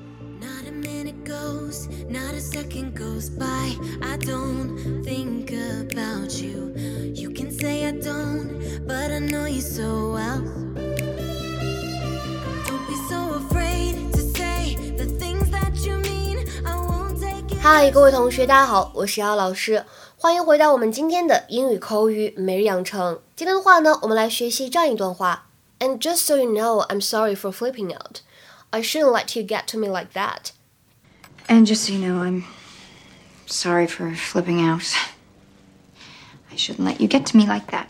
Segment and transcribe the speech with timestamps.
[0.00, 3.76] Not a minute goes, not a second goes by.
[4.02, 6.72] I don't think about you.
[7.14, 10.42] You can say I don't, but I know you so well.
[12.66, 16.44] Don't be so afraid to say the things that you mean.
[16.66, 17.60] I won't take it.
[17.62, 19.84] 嗨，各位同学，大家好，我是姚老师，
[20.16, 23.20] 欢迎回到我们今天的英语口语每日养成。
[23.36, 25.46] 今天的话呢，我们来学习这样一段话。
[25.78, 28.22] And just so you know, I'm sorry for flipping out.
[28.73, 30.51] I shouldn't let you get to me like that.
[31.47, 32.43] And just so you know, I'm
[33.47, 34.93] sorry for flipping out.
[36.51, 37.87] I shouldn't let you get to me like that.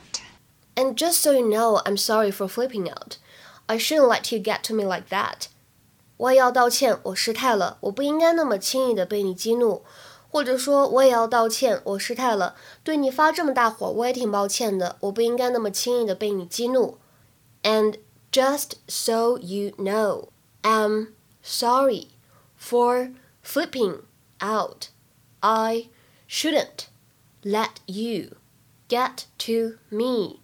[0.75, 3.17] And just so you know, I'm sorry for flipping out.
[3.67, 5.47] I shouldn't let you get to me like that.
[6.17, 9.83] 我也要道歉，我失态了，我不应该那么轻易的被你激怒。
[10.31, 16.97] 或者说，我也要道歉，我失态了，对你发这么大火，我也挺抱歉的，我不应该那么轻易的被你激怒。
[17.63, 17.95] And
[18.31, 20.27] just so you know,
[20.63, 22.07] I'm sorry
[22.57, 24.03] for flipping
[24.39, 24.89] out.
[25.41, 25.89] I
[26.27, 26.87] shouldn't
[27.43, 28.35] let you
[28.87, 30.41] get to me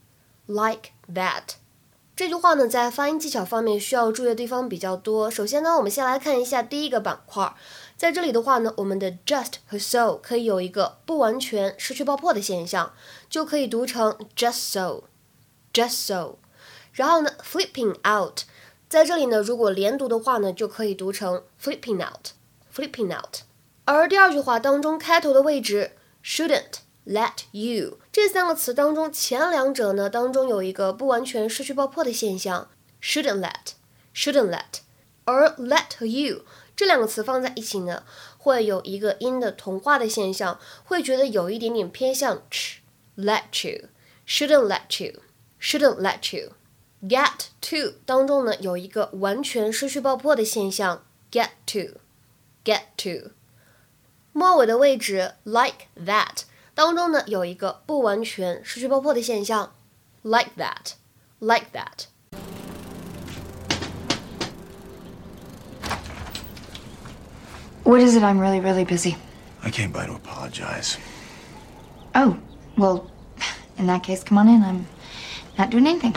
[0.48, 1.56] like that.
[2.16, 5.30] 这句话呢，在发音技巧方面需要注意的地方比较多。
[5.30, 7.54] 首先呢，我们先来看一下第一个板块，
[7.98, 12.94] 在这里的话呢，我们的 just 和 so 可以有一个不完全失去爆破的现象，
[13.30, 16.38] 就可以读成 just so，just so。
[16.94, 18.44] 然后呢，flipping out，
[18.91, 23.43] 在这里呢，如果连读的话呢，就可以读成 flipping out，flipping out。
[23.85, 26.81] 而第二句话当中开头的位置 shouldn't。
[27.07, 32.69] Let you 这三个词当中，前两者呢当中有一个不完全失去爆破的现象
[33.03, 34.81] ，shouldn't let，shouldn't let，
[35.25, 36.45] 而 let 和 you
[36.77, 38.05] 这两个词放在一起呢，
[38.37, 46.53] 会有一个音的同化的现象，会觉得有一点点偏向 ch，let you，shouldn't let you，shouldn't let you
[47.02, 53.32] you，get to 当中呢有一个完全失去爆破的现象，get to，get to，
[54.34, 56.44] 末尾的位置 like that。
[56.74, 59.74] 当中呢有一个不完全失去爆破的现象，
[60.24, 62.08] like that，like that。
[67.84, 68.24] What is it?
[68.24, 69.16] I'm really, really busy.
[69.64, 70.98] I came by to apologize.
[72.16, 72.38] Oh,
[72.76, 73.12] well,
[73.78, 74.64] in that case, come on in.
[74.64, 74.86] I'm
[75.56, 76.16] not doing anything.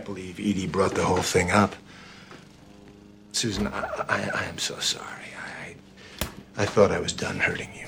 [0.00, 1.76] Can't believe Edie brought the whole thing up.
[3.32, 5.28] Susan, I, I, I am so sorry.
[5.36, 5.74] I,
[6.56, 7.86] I thought I was done hurting you.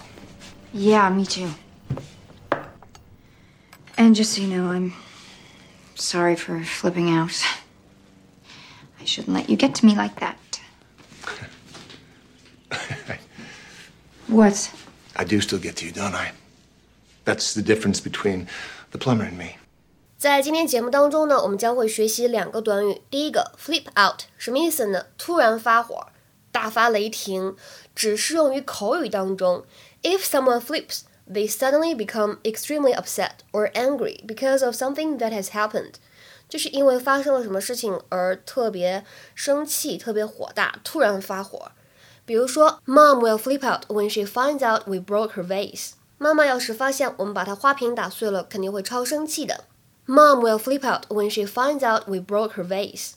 [0.75, 1.49] Yeah, me too.
[3.97, 4.93] And just so you know, I'm
[5.95, 7.43] sorry for flipping out.
[9.01, 10.39] I shouldn't let you get to me like that.
[14.29, 14.73] What?
[15.17, 16.33] I do still get to you, don't I?
[17.25, 18.49] That's the difference between
[18.91, 19.57] the plumber and me.
[20.23, 23.03] 在今天节目当中呢，我们将会学习两个短语。
[23.11, 25.07] 第一个 flip out 什么意思呢？
[25.19, 26.07] 突然发火，
[26.53, 27.57] 大发雷霆，
[27.93, 29.65] 只适用于口语当中。
[30.05, 35.95] If someone flips, they suddenly become extremely upset or angry because of something that has happened.
[36.49, 39.05] 就是因为发生了什么事情而特别
[39.35, 41.73] 生气、特别火大，突然发火。
[42.25, 45.95] 比如说，Mom will flip out when she finds out we broke her vase。
[46.19, 49.65] 妈妈要是发现我们把她花瓶打碎了，肯定会超生气的。
[50.06, 53.14] Mom will flip out when she finds out we broke her vase。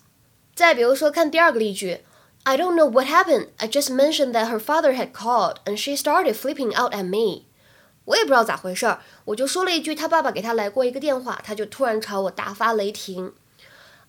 [0.54, 2.00] 再比如说，看第二个例句，
[2.42, 3.48] I don't know what happened.
[3.58, 7.46] I just mentioned that her father had called, and she started flipping out at me.
[8.06, 13.34] 我也不知道咋回事儿，我就说了一句他爸爸给他来过一个电话，他就突然朝我大发雷霆。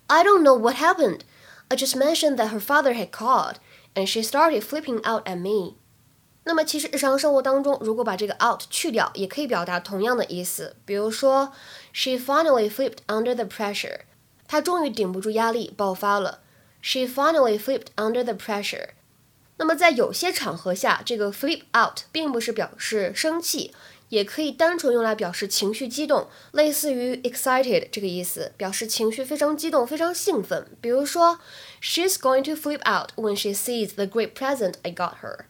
[0.07, 1.19] I don't know what happened.
[1.67, 3.55] I just mentioned that her father had called,
[3.93, 5.75] and she started flipping out at me.
[6.48, 10.76] 那么其实日常生活当中，如果把这个 out 去掉，也可以表达同样的意思。
[10.84, 11.52] 比如说
[11.92, 14.02] ，She finally flipped under the pressure.
[14.46, 16.38] 她终于顶不住压力爆发了。
[16.80, 18.90] She finally flipped under the pressure.
[19.56, 23.74] 那么在有些场合下，这个 flip out 并不是表示生气，
[24.10, 30.68] 也可以单纯用来表示情绪激动，类似于 excited 这个意思，表示情绪非常激动、非常兴奋。
[30.80, 31.40] 比如说
[31.82, 35.46] ，She's going to flip out when she sees the great present I got her.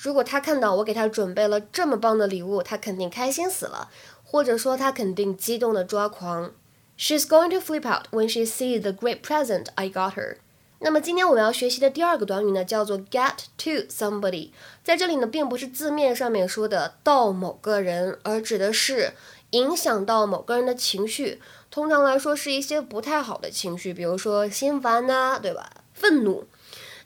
[0.00, 3.90] 如果他看到我给他准备了这么棒的礼物，他肯定开心死了，
[4.24, 6.52] 或者说他肯定激动的抓狂。
[6.96, 10.36] She's going to flip out when she sees the great present I got her.
[10.78, 14.50] 那么今天我们要学习的第二个短语呢，叫做 get to somebody。
[14.84, 19.14] 在这里呢，并不是字面上面说的到某个人，而指的是
[19.50, 21.40] 影响到某个人的情绪。
[21.72, 25.68] 通常来说，是一些不太好的情绪，比如说心烦呐、对吧？
[25.92, 26.46] 愤怒。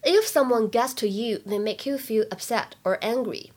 [0.04, 3.51] If someone gets to you, they make you feel upset or angry.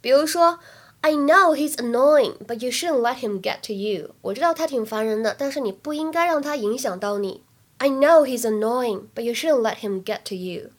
[0.00, 0.58] 比如说，
[1.00, 4.14] I know he's annoying, but you shouldn't let him get to you.
[4.22, 7.42] 我知道他挺烦人的，但是你不应该让他影响到你。
[7.78, 10.70] I know he's annoying, but you shouldn't let him get to you.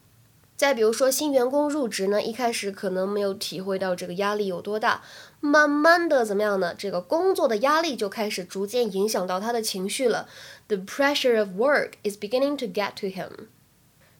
[0.58, 5.02] 再比如说，新员工入职呢，一开始可能没有体会到这个压力有多大，
[5.40, 6.76] 慢慢的怎么样呢？
[6.78, 10.28] 这个工作的压力就开始逐渐影响到他的情绪了。
[10.68, 13.48] The pressure of work is beginning to get to him.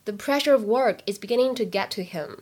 [0.07, 2.41] The pressure of work is beginning to get to him.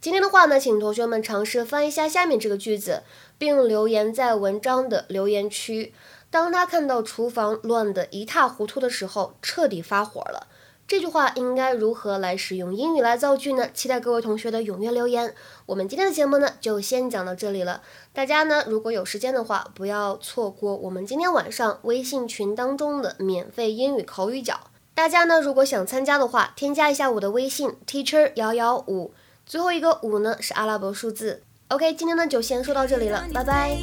[0.00, 3.04] 今天的话呢，请同学们尝试翻译一下下面这个句子，
[3.38, 5.94] 并留言在文章的留言区。
[6.28, 10.48] 当他看到厨房乱得一塌糊涂的时候，彻底发火了。
[10.86, 13.70] 这句话应该如何来使用英语来造句呢？
[13.72, 15.34] 期待各位同学的踊跃留言。
[15.66, 17.80] 我们今天的节目呢，就先讲到这里了。
[18.12, 24.58] 大家呢，如果有时间的话，不要错过我们今天晚上微信群当中的免费英语口语角。
[24.94, 29.12] 大家呢，如果想参加的话，添加一下我的微信 teacher 幺幺五，
[29.44, 31.42] 最后一个五呢是阿拉伯数字。
[31.68, 33.76] OK，今天呢就先说到这里了，拜拜。